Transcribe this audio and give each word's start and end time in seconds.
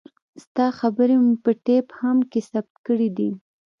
ستا 0.43 0.65
خبرې 0.79 1.15
مو 1.23 1.33
په 1.43 1.51
ټېپ 1.65 1.87
هم 2.01 2.17
کښې 2.31 2.41
ثبت 2.51 2.73
کړې 2.87 3.09
دي. 3.17 3.29